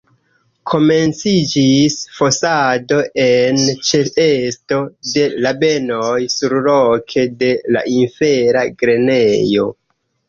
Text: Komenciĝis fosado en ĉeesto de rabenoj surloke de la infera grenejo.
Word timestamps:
Komenciĝis 0.69 1.97
fosado 2.19 2.97
en 3.25 3.61
ĉeesto 3.89 4.79
de 5.11 5.27
rabenoj 5.45 6.17
surloke 6.37 7.27
de 7.45 7.53
la 7.77 7.85
infera 8.01 8.67
grenejo. 8.83 9.69